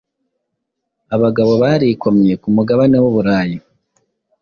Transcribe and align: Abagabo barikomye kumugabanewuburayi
Abagabo 1.15 1.51
barikomye 1.61 2.33
kumugabanewuburayi 2.41 3.57